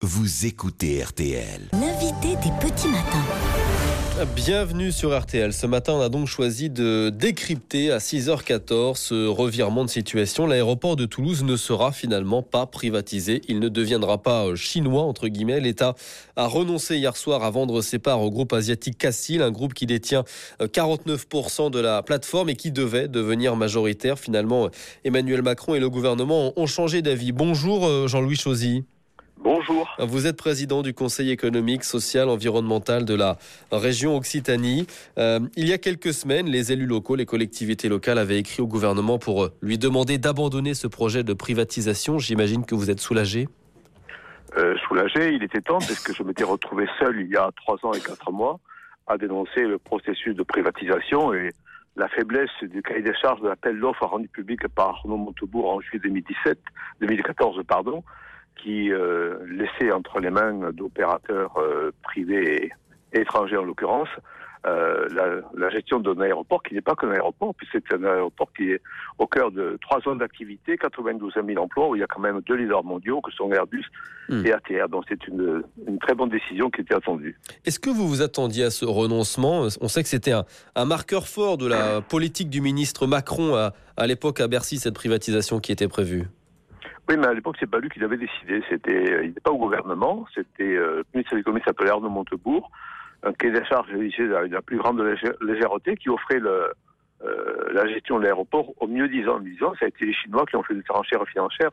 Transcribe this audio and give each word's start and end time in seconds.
Vous 0.00 0.46
écoutez 0.46 1.02
RTL. 1.02 1.70
L'invité 1.72 2.36
des 2.36 2.52
petits 2.60 2.86
matins. 2.86 4.26
Bienvenue 4.36 4.92
sur 4.92 5.18
RTL. 5.18 5.52
Ce 5.52 5.66
matin, 5.66 5.94
on 5.94 6.00
a 6.00 6.08
donc 6.08 6.28
choisi 6.28 6.70
de 6.70 7.10
décrypter 7.10 7.90
à 7.90 7.98
6h14 7.98 8.94
ce 8.94 9.26
revirement 9.26 9.84
de 9.84 9.90
situation. 9.90 10.46
L'aéroport 10.46 10.94
de 10.94 11.04
Toulouse 11.04 11.42
ne 11.42 11.56
sera 11.56 11.90
finalement 11.90 12.44
pas 12.44 12.66
privatisé. 12.66 13.42
Il 13.48 13.58
ne 13.58 13.68
deviendra 13.68 14.22
pas 14.22 14.46
euh, 14.46 14.54
chinois, 14.54 15.02
entre 15.02 15.26
guillemets. 15.26 15.58
L'État 15.58 15.96
a 16.36 16.46
renoncé 16.46 16.96
hier 16.96 17.16
soir 17.16 17.42
à 17.42 17.50
vendre 17.50 17.82
ses 17.82 17.98
parts 17.98 18.22
au 18.22 18.30
groupe 18.30 18.52
asiatique 18.52 18.98
Cassil, 18.98 19.42
un 19.42 19.50
groupe 19.50 19.74
qui 19.74 19.86
détient 19.86 20.22
49% 20.60 21.66
euh, 21.66 21.70
de 21.70 21.80
la 21.80 22.04
plateforme 22.04 22.50
et 22.50 22.54
qui 22.54 22.70
devait 22.70 23.08
devenir 23.08 23.56
majoritaire. 23.56 24.16
Finalement, 24.16 24.68
Emmanuel 25.02 25.42
Macron 25.42 25.74
et 25.74 25.80
le 25.80 25.90
gouvernement 25.90 26.52
ont 26.54 26.66
changé 26.66 27.02
d'avis. 27.02 27.32
Bonjour 27.32 27.84
euh, 27.84 28.06
Jean-Louis 28.06 28.36
Chauzy. 28.36 28.84
Bonjour. 29.40 29.88
Vous 30.00 30.26
êtes 30.26 30.36
président 30.36 30.82
du 30.82 30.94
Conseil 30.94 31.30
économique, 31.30 31.84
social, 31.84 32.28
environnemental 32.28 33.04
de 33.04 33.14
la 33.14 33.36
région 33.70 34.16
Occitanie. 34.16 34.86
Euh, 35.16 35.40
il 35.56 35.68
y 35.68 35.72
a 35.72 35.78
quelques 35.78 36.12
semaines, 36.12 36.46
les 36.46 36.72
élus 36.72 36.86
locaux, 36.86 37.14
les 37.14 37.26
collectivités 37.26 37.88
locales 37.88 38.18
avaient 38.18 38.38
écrit 38.38 38.62
au 38.62 38.66
gouvernement 38.66 39.18
pour 39.18 39.44
euh, 39.44 39.52
lui 39.62 39.78
demander 39.78 40.18
d'abandonner 40.18 40.74
ce 40.74 40.88
projet 40.88 41.22
de 41.22 41.32
privatisation. 41.34 42.18
J'imagine 42.18 42.66
que 42.66 42.74
vous 42.74 42.90
êtes 42.90 43.00
soulagé. 43.00 43.48
Euh, 44.56 44.76
soulagé, 44.88 45.32
il 45.32 45.42
était 45.44 45.60
temps 45.60 45.78
parce 45.78 46.02
que 46.02 46.12
je 46.12 46.22
m'étais 46.24 46.44
retrouvé 46.44 46.86
seul 46.98 47.20
il 47.20 47.30
y 47.30 47.36
a 47.36 47.50
trois 47.56 47.76
ans 47.84 47.92
et 47.92 48.00
quatre 48.00 48.32
mois 48.32 48.58
à 49.06 49.18
dénoncer 49.18 49.62
le 49.62 49.78
processus 49.78 50.34
de 50.34 50.42
privatisation 50.42 51.32
et 51.32 51.50
la 51.96 52.08
faiblesse 52.08 52.50
du 52.62 52.82
cahier 52.82 53.02
des 53.02 53.14
charges 53.14 53.40
de 53.40 53.48
l'appel 53.48 53.78
d'offres 53.78 54.06
rendu 54.06 54.28
public 54.28 54.66
par 54.68 54.88
Arnaud 54.88 55.16
Montebourg 55.16 55.70
en 55.70 55.80
juillet 55.80 56.00
2017, 56.02 56.58
2014, 57.00 57.62
pardon, 57.66 58.02
qui 58.62 58.92
euh, 58.92 59.38
laissait 59.46 59.92
entre 59.92 60.20
les 60.20 60.30
mains 60.30 60.70
d'opérateurs 60.72 61.56
euh, 61.58 61.92
privés 62.02 62.72
et 63.12 63.20
étrangers 63.20 63.56
en 63.56 63.64
l'occurrence 63.64 64.08
euh, 64.66 65.06
la, 65.12 65.40
la, 65.56 65.70
gestion 65.70 66.00
d'un 66.00 66.20
aéroport 66.20 66.62
qui 66.62 66.74
n'est 66.74 66.80
pas 66.80 66.94
qu'un 66.96 67.10
aéroport, 67.10 67.54
puisque 67.54 67.78
c'est 67.88 67.94
un 67.94 68.04
aéroport 68.04 68.52
qui 68.56 68.72
est 68.72 68.82
au 69.18 69.26
cœur 69.26 69.52
de 69.52 69.78
trois 69.80 70.00
zones 70.00 70.18
d'activité, 70.18 70.76
92 70.76 71.32
000 71.34 71.62
emplois, 71.62 71.88
où 71.88 71.94
il 71.94 72.00
y 72.00 72.02
a 72.02 72.06
quand 72.08 72.20
même 72.20 72.40
deux 72.40 72.56
leaders 72.56 72.82
mondiaux 72.82 73.20
que 73.20 73.30
sont 73.30 73.52
Airbus 73.52 73.84
hmm. 74.28 74.44
et 74.44 74.52
ATR. 74.52 74.88
Donc 74.88 75.04
c'est 75.08 75.28
une, 75.28 75.62
une, 75.86 75.98
très 76.00 76.14
bonne 76.14 76.28
décision 76.28 76.70
qui 76.70 76.80
était 76.80 76.94
attendue. 76.94 77.38
Est-ce 77.64 77.78
que 77.78 77.88
vous 77.88 78.08
vous 78.08 78.20
attendiez 78.20 78.64
à 78.64 78.70
ce 78.70 78.84
renoncement? 78.84 79.68
On 79.80 79.88
sait 79.88 80.02
que 80.02 80.08
c'était 80.08 80.32
un, 80.32 80.44
un, 80.74 80.84
marqueur 80.84 81.28
fort 81.28 81.56
de 81.56 81.68
la 81.68 82.00
politique 82.00 82.50
du 82.50 82.60
ministre 82.60 83.06
Macron 83.06 83.54
à, 83.54 83.74
à 83.96 84.06
l'époque 84.08 84.40
à 84.40 84.48
Bercy, 84.48 84.78
cette 84.78 84.94
privatisation 84.94 85.60
qui 85.60 85.70
était 85.70 85.88
prévue. 85.88 86.26
Oui, 87.08 87.16
mais 87.16 87.26
à 87.26 87.34
l'époque, 87.34 87.56
c'est 87.58 87.70
pas 87.70 87.78
lui 87.78 87.88
qui 87.88 88.00
l'avait 88.00 88.18
décidé. 88.18 88.62
C'était, 88.68 89.12
euh, 89.12 89.22
il 89.22 89.28
n'était 89.28 89.40
pas 89.40 89.50
au 89.50 89.58
gouvernement. 89.58 90.26
C'était 90.34 90.76
euh, 90.76 90.98
le 90.98 91.04
ministre 91.14 91.32
de 91.32 91.38
l'économie 91.38 91.62
s'appelait 91.64 91.90
Arnaud 91.90 92.10
Montebourg, 92.10 92.70
un 93.22 93.32
quai 93.32 93.50
des 93.50 93.64
charges 93.64 93.90
avec 93.90 94.52
la 94.52 94.62
plus 94.62 94.76
grande 94.76 95.02
légèreté 95.40 95.96
qui 95.96 96.10
offrait 96.10 96.38
le, 96.38 96.70
euh, 97.24 97.72
la 97.72 97.86
gestion 97.88 98.18
de 98.18 98.24
l'aéroport 98.24 98.72
au 98.80 98.86
mieux 98.86 99.08
disant. 99.08 99.40
Disant, 99.40 99.72
ça 99.80 99.86
a 99.86 99.88
été 99.88 100.06
les 100.06 100.12
Chinois 100.12 100.44
qui 100.46 100.56
ont 100.56 100.62
fait 100.62 100.74
des 100.74 100.84
tranchères 100.84 101.26
financières 101.26 101.72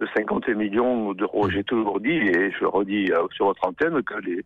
de 0.00 0.08
50 0.16 0.48
millions 0.48 1.12
d'euros. 1.12 1.48
J'ai 1.48 1.62
toujours 1.62 2.00
dit, 2.00 2.10
et 2.10 2.50
je 2.50 2.64
redis 2.64 3.12
euh, 3.12 3.26
sur 3.32 3.46
votre 3.46 3.64
antenne, 3.66 4.02
que 4.02 4.14
les, 4.14 4.44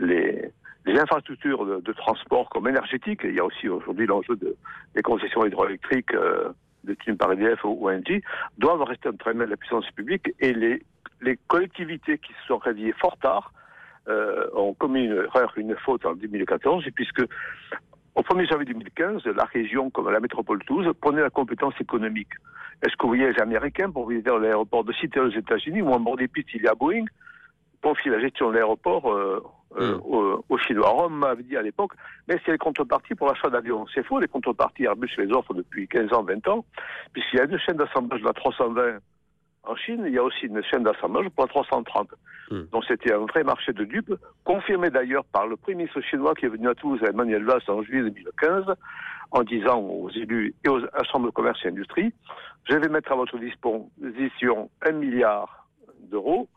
les, 0.00 0.50
les 0.86 0.98
infrastructures 0.98 1.66
de, 1.66 1.80
de, 1.80 1.92
transport 1.92 2.48
comme 2.48 2.66
énergétique, 2.68 3.20
il 3.24 3.34
y 3.34 3.40
a 3.40 3.44
aussi 3.44 3.68
aujourd'hui 3.68 4.06
l'enjeu 4.06 4.36
de, 4.36 4.56
des 4.94 5.02
concessions 5.02 5.44
hydroélectriques 5.44 6.14
euh, 6.14 6.48
détenus 6.84 7.18
par 7.18 7.32
EDF 7.32 7.64
ou 7.64 7.88
ONG, 7.88 8.22
doivent 8.58 8.82
rester 8.82 9.08
entre 9.08 9.28
les 9.30 9.34
mains 9.34 9.46
de 9.46 9.50
la 9.50 9.56
puissance 9.56 9.90
publique 9.92 10.32
et 10.40 10.52
les, 10.52 10.82
les 11.20 11.38
collectivités 11.48 12.18
qui 12.18 12.32
se 12.32 12.46
sont 12.46 12.58
réveillées 12.58 12.94
fort 13.00 13.16
tard 13.18 13.52
euh, 14.08 14.46
ont 14.54 14.74
commis 14.74 15.04
une 15.04 15.16
erreur, 15.16 15.52
une 15.56 15.74
faute 15.76 16.04
en 16.04 16.14
2014, 16.14 16.84
puisque 16.94 17.22
au 18.14 18.20
1er 18.20 18.48
janvier 18.48 18.66
2015, 18.66 19.24
la 19.26 19.44
région, 19.44 19.90
comme 19.90 20.10
la 20.10 20.20
métropole 20.20 20.62
Toulouse, 20.64 20.92
prenait 21.00 21.22
la 21.22 21.30
compétence 21.30 21.74
économique. 21.80 22.32
Est-ce 22.82 22.96
que 22.96 23.02
vous 23.02 23.08
voyez 23.08 23.40
Américains 23.40 23.90
pour 23.90 24.08
visiter 24.08 24.30
l'aéroport 24.38 24.84
de 24.84 24.92
Seattle 24.92 25.28
aux 25.28 25.38
États-Unis 25.38 25.82
ou 25.82 25.88
en 25.88 26.00
bord 26.00 26.16
des 26.16 26.28
il 26.54 26.62
y 26.62 26.68
a 26.68 26.74
Boeing, 26.74 27.04
confier 27.82 28.10
la 28.10 28.20
gestion 28.20 28.50
de 28.50 28.54
l'aéroport 28.54 29.12
euh, 29.12 29.42
euh, 29.76 29.96
mm. 29.96 30.42
aux, 30.48 30.58
Chinois. 30.58 30.88
Rome 30.88 31.18
m'avait 31.18 31.42
dit 31.42 31.56
à 31.56 31.62
l'époque, 31.62 31.92
mais 32.28 32.40
c'est 32.44 32.52
les 32.52 32.58
contreparties 32.58 33.14
pour 33.14 33.28
l'achat 33.28 33.50
d'avions. 33.50 33.86
C'est 33.94 34.04
faux, 34.04 34.18
les 34.18 34.28
contreparties 34.28 34.84
Airbus 34.84 35.10
les 35.18 35.32
offre 35.32 35.54
depuis 35.54 35.88
15 35.88 36.12
ans, 36.12 36.22
20 36.22 36.48
ans, 36.48 36.64
puisqu'il 37.12 37.38
y 37.38 37.40
a 37.40 37.44
une 37.44 37.58
chaîne 37.58 37.76
d'assemblage 37.76 38.20
de 38.20 38.26
la 38.26 38.32
320 38.32 38.98
en 39.66 39.76
Chine, 39.76 40.04
il 40.06 40.12
y 40.12 40.18
a 40.18 40.22
aussi 40.22 40.46
une 40.46 40.62
chaîne 40.62 40.82
d'assemblage 40.82 41.28
pour 41.30 41.44
la 41.44 41.48
330. 41.48 42.08
Mm. 42.50 42.62
Donc 42.72 42.84
c'était 42.86 43.12
un 43.12 43.24
vrai 43.26 43.44
marché 43.44 43.72
de 43.72 43.84
dupes, 43.84 44.14
confirmé 44.44 44.90
d'ailleurs 44.90 45.24
par 45.24 45.46
le 45.46 45.56
premier 45.56 45.76
ministre 45.76 46.00
chinois 46.02 46.34
qui 46.34 46.46
est 46.46 46.50
venu 46.50 46.68
à 46.68 46.74
Toulouse, 46.74 47.00
Emmanuel 47.08 47.44
Valls, 47.44 47.62
en 47.68 47.82
juillet 47.82 48.02
2015, 48.02 48.64
en 49.30 49.42
disant 49.42 49.78
aux 49.80 50.10
élus 50.10 50.54
et 50.64 50.68
aux 50.68 50.80
chambres 51.10 51.26
de 51.26 51.32
commerce 51.32 51.58
et 51.64 51.68
industrie, 51.68 52.12
je 52.68 52.76
vais 52.76 52.88
mettre 52.88 53.12
à 53.12 53.16
votre 53.16 53.38
disposition 53.38 54.70
un 54.86 54.92
milliard 54.92 55.66
d'euros 56.10 56.48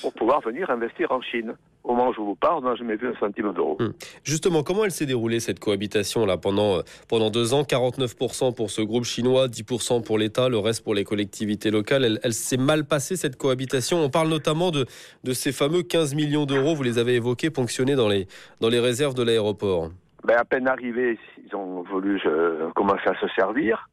pour 0.00 0.12
pouvoir 0.12 0.40
venir 0.40 0.68
investir 0.70 1.12
en 1.12 1.20
Chine. 1.20 1.54
Au 1.86 1.94
moment 1.94 2.08
où 2.08 2.14
je 2.14 2.20
vous 2.20 2.34
parle, 2.34 2.76
jamais 2.76 2.96
vu 2.96 3.08
un 3.08 3.14
centime 3.20 3.52
d'euro. 3.52 3.76
Hum. 3.78 3.92
Justement, 4.24 4.64
comment 4.64 4.84
elle 4.84 4.90
s'est 4.90 5.06
déroulée 5.06 5.38
cette 5.38 5.60
cohabitation 5.60 6.26
là 6.26 6.36
pendant, 6.36 6.78
euh, 6.78 6.82
pendant 7.08 7.30
deux 7.30 7.54
ans? 7.54 7.62
49% 7.62 8.54
pour 8.56 8.70
ce 8.70 8.82
groupe 8.82 9.04
chinois, 9.04 9.46
10% 9.46 10.02
pour 10.02 10.18
l'État, 10.18 10.48
le 10.48 10.58
reste 10.58 10.82
pour 10.82 10.94
les 10.94 11.04
collectivités 11.04 11.70
locales. 11.70 12.04
Elle, 12.04 12.18
elle 12.24 12.32
s'est 12.32 12.56
mal 12.56 12.86
passée 12.86 13.14
cette 13.14 13.36
cohabitation? 13.36 13.98
On 13.98 14.10
parle 14.10 14.28
notamment 14.28 14.72
de, 14.72 14.86
de 15.22 15.32
ces 15.32 15.52
fameux 15.52 15.84
15 15.84 16.16
millions 16.16 16.44
d'euros, 16.44 16.74
vous 16.74 16.82
les 16.82 16.98
avez 16.98 17.14
évoqués, 17.14 17.50
ponctionnés 17.50 17.94
dans 17.94 18.08
les, 18.08 18.26
dans 18.60 18.68
les 18.68 18.80
réserves 18.80 19.14
de 19.14 19.22
l'aéroport. 19.22 19.90
Ben, 20.24 20.38
à 20.38 20.44
peine 20.44 20.66
arrivés, 20.66 21.20
ils 21.46 21.54
ont 21.54 21.84
voulu 21.84 22.20
euh, 22.26 22.68
commencer 22.74 23.06
à 23.06 23.14
se 23.20 23.28
servir. 23.36 23.88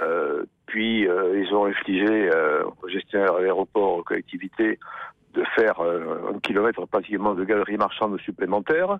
Euh, 0.00 0.44
puis 0.66 1.08
euh, 1.08 1.40
ils 1.40 1.54
ont 1.54 1.66
infligé 1.66 2.30
euh, 2.32 2.62
au 2.82 2.88
gestionnaire 2.88 3.34
de 3.34 3.42
l'aéroport, 3.42 3.94
aux 3.94 4.02
collectivités, 4.02 4.78
de 5.34 5.44
faire 5.54 5.80
euh, 5.80 6.32
un 6.34 6.38
kilomètre 6.40 6.86
pratiquement 6.86 7.34
de 7.34 7.44
galeries 7.44 7.76
marchandes 7.76 8.18
supplémentaires 8.20 8.98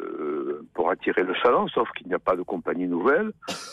euh, 0.00 0.66
pour 0.74 0.90
attirer 0.90 1.22
le 1.22 1.34
chaland, 1.34 1.68
sauf 1.68 1.90
qu'il 1.92 2.08
n'y 2.08 2.14
a 2.14 2.18
pas 2.18 2.36
de 2.36 2.42
compagnie 2.42 2.88
nouvelle. 2.88 3.32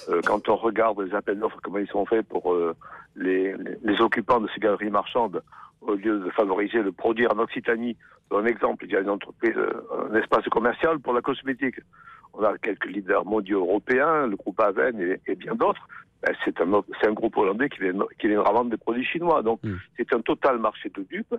Euh, 0.09 0.21
quand 0.25 0.49
on 0.49 0.55
regarde 0.55 0.99
les 1.01 1.13
appels 1.13 1.39
d'offres, 1.39 1.59
comment 1.63 1.79
ils 1.79 1.87
sont 1.87 2.05
faits 2.05 2.27
pour 2.27 2.55
les, 3.15 3.55
les, 3.83 4.01
occupants 4.01 4.39
de 4.39 4.47
ces 4.53 4.59
galeries 4.59 4.89
marchandes, 4.89 5.41
au 5.81 5.93
lieu 5.95 6.19
de 6.19 6.29
favoriser 6.31 6.81
le 6.81 6.91
produire 6.91 7.33
en 7.33 7.39
Occitanie, 7.39 7.97
un 8.31 8.45
exemple, 8.45 8.85
il 8.85 8.91
y 8.91 8.95
a 8.95 8.99
une 8.99 9.09
entreprise, 9.09 9.55
un 10.11 10.15
espace 10.15 10.45
commercial 10.49 10.99
pour 10.99 11.13
la 11.13 11.21
cosmétique. 11.21 11.79
On 12.33 12.43
a 12.43 12.57
quelques 12.57 12.85
leaders 12.85 13.25
mondiaux 13.25 13.61
européens, 13.61 14.27
le 14.27 14.35
groupe 14.35 14.59
Aven 14.59 14.99
et, 14.99 15.21
et 15.27 15.35
bien 15.35 15.55
d'autres. 15.55 15.87
Ben, 16.21 16.35
c'est 16.43 16.59
un, 16.61 16.73
un 16.73 17.13
groupe 17.13 17.37
hollandais 17.37 17.69
qui 17.69 17.79
vient, 17.79 17.93
qui 18.19 18.27
vient 18.27 18.41
vendre 18.41 18.71
des 18.71 18.77
produits 18.77 19.05
chinois. 19.05 19.43
Donc, 19.43 19.59
mm. 19.63 19.75
c'est 19.97 20.13
un 20.13 20.21
total 20.21 20.57
marché 20.59 20.89
de 20.89 21.03
dupes. 21.03 21.35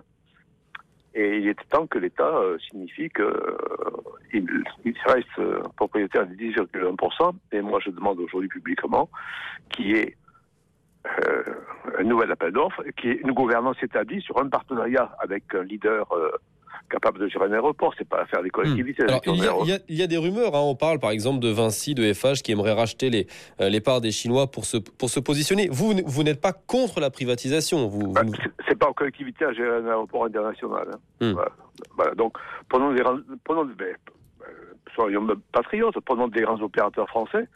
Et 1.15 1.37
il 1.37 1.47
est 1.47 1.69
temps 1.69 1.87
que 1.87 1.97
l'État 1.97 2.35
euh, 2.35 2.57
signifie 2.59 3.09
qu'il 3.09 3.23
euh, 3.23 4.63
reste 5.05 5.27
euh, 5.39 5.61
propriétaire 5.75 6.27
de 6.27 6.35
10,1%. 6.35 7.35
Et 7.51 7.61
moi, 7.61 7.79
je 7.83 7.89
demande 7.89 8.19
aujourd'hui 8.19 8.49
publiquement 8.49 9.09
qu'il 9.69 9.87
y 9.87 9.93
ait 9.95 10.15
un 11.97 12.03
nouvel 12.03 12.31
appel 12.31 12.51
d'offres, 12.51 12.83
qu'il 12.97 13.09
y 13.09 13.13
ait 13.13 13.21
une 13.21 13.31
gouvernance 13.31 13.81
établie 13.81 14.21
sur 14.21 14.37
un 14.39 14.49
partenariat 14.49 15.15
avec 15.19 15.43
un 15.55 15.63
leader 15.63 16.05
capable 16.89 17.19
de 17.19 17.27
gérer 17.27 17.45
un 17.45 17.53
aéroport, 17.53 17.93
c'est 17.97 18.07
pas 18.07 18.25
faire 18.25 18.43
des 18.43 18.49
collectivités. 18.49 19.03
Hmm. 19.03 19.19
il, 19.27 19.35
y 19.37 19.47
a, 19.47 19.53
il, 19.61 19.69
y 19.69 19.73
a, 19.73 19.79
il, 19.87 19.95
y 19.95 20.03
a, 20.03 20.07
des 20.07 20.17
rumeurs, 20.17 20.55
hein. 20.55 20.61
on 20.61 20.75
parle 20.75 20.99
par 20.99 21.11
exemple 21.11 21.39
de 21.39 21.49
Vinci, 21.49 21.95
de 21.95 22.13
FH 22.13 22.41
qui 22.43 22.51
aimerait 22.51 22.73
racheter 22.73 23.09
les, 23.09 23.27
euh, 23.61 23.69
les 23.69 23.81
parts 23.81 24.01
des 24.01 24.11
Chinois 24.11 24.47
pour 24.47 24.65
se, 24.65 24.77
pour 24.77 25.09
se 25.09 25.19
positionner. 25.19 25.69
Vous, 25.71 25.93
vous 26.05 26.23
n'êtes 26.23 26.41
pas 26.41 26.53
contre 26.53 26.99
la 26.99 27.09
privatisation 27.09 27.87
vous, 27.87 28.11
bah, 28.11 28.21
C'est 28.67 28.77
pas 28.77 28.89
en 28.89 28.93
collectivité 28.93 29.45
à 29.45 29.53
gérer 29.53 29.77
un 29.77 29.87
aéroport 29.87 30.25
international. 30.25 30.87
Hein. 30.91 30.97
Hmm. 31.21 31.33
Voilà. 31.33 31.51
voilà. 31.95 32.15
Donc, 32.15 32.37
prenons 32.67 32.93
des, 32.93 33.03
prenons, 33.43 33.65
ben, 33.65 33.95
euh, 34.41 34.45
soyons 34.95 35.25
patriotes, 35.51 35.99
prenons 36.05 36.27
des 36.27 36.41
grands 36.41 36.61
opérateurs 36.61 37.07
français 37.07 37.47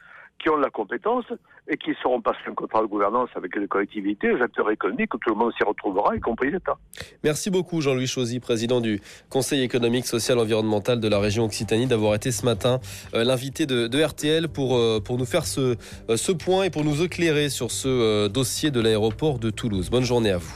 qui 0.44 0.50
ont 0.50 0.58
la 0.58 0.70
compétence 0.70 1.24
et 1.70 1.78
qui 1.78 1.92
seront 2.04 2.22
passés 2.22 2.40
un 2.48 2.54
contrat 2.54 2.82
de 2.82 2.88
gouvernance 2.88 3.30
avec 3.36 3.56
les 3.56 3.68
collectivités, 3.68 4.34
les 4.34 4.42
acteurs 4.42 4.70
économiques, 4.70 5.10
tout 5.10 5.30
le 5.30 5.36
monde 5.36 5.54
s'y 5.58 5.64
retrouvera, 5.64 6.16
y 6.16 6.20
compris 6.20 6.52
l'État. 6.52 6.78
Merci 7.24 7.50
beaucoup 7.50 7.80
Jean-Louis 7.80 8.08
Chauzy, 8.08 8.42
président 8.42 8.82
du 8.82 9.00
Conseil 9.30 9.64
économique, 9.64 10.06
social, 10.06 10.38
environnemental 10.38 11.00
de 11.00 11.08
la 11.08 11.20
région 11.20 11.46
Occitanie, 11.46 11.88
d'avoir 11.88 12.14
été 12.16 12.32
ce 12.32 12.44
matin 12.44 12.80
euh, 13.14 13.24
l'invité 13.24 13.66
de, 13.66 13.88
de, 13.88 14.04
RTL 14.04 14.50
pour, 14.50 14.76
euh, 14.76 15.00
pour 15.00 15.18
nous 15.18 15.26
faire 15.26 15.46
ce, 15.46 15.78
euh, 16.10 16.18
ce 16.18 16.34
point 16.34 16.64
et 16.64 16.70
pour 16.70 16.84
nous 16.84 17.02
éclairer 17.04 17.48
sur 17.48 17.72
ce 17.72 18.28
dossier 18.28 18.70
de 18.70 18.82
l'aéroport 18.82 19.40
de 19.40 19.50
Toulouse. 19.50 19.90
Bonne 19.90 20.04
journée 20.04 20.32
à 20.32 20.38
vous. 20.38 20.54